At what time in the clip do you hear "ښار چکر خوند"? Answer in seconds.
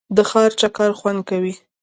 0.29-1.19